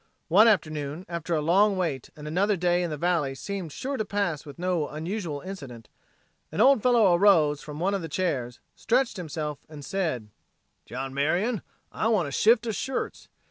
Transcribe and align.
One 0.29 0.47
afternoon 0.47 1.05
after 1.07 1.35
a 1.35 1.41
long 1.41 1.77
wait 1.77 2.09
and 2.15 2.27
another 2.27 2.57
day 2.57 2.81
in 2.81 2.89
the 2.89 2.97
valley 2.97 3.35
seemed 3.35 3.71
sure 3.71 3.97
to 3.97 4.03
pass 4.03 4.47
with 4.47 4.57
no 4.57 4.87
unusual 4.87 5.41
incident, 5.41 5.89
an 6.51 6.59
old 6.59 6.81
fellow 6.81 7.13
arose 7.15 7.61
from 7.61 7.79
one 7.79 7.93
of 7.93 8.01
the 8.01 8.09
chairs, 8.09 8.59
stretched 8.75 9.17
himself, 9.17 9.59
and 9.69 9.85
said: 9.85 10.29
"John 10.87 11.13
Marion, 11.13 11.61
I 11.91 12.07
want 12.07 12.27
a 12.29 12.31
shift 12.31 12.65
o' 12.65 12.71
shirts. 12.71 13.27